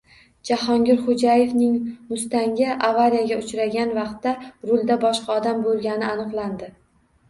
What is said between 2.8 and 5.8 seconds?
avariyaga uchragan vaqtda rulda boshqa odam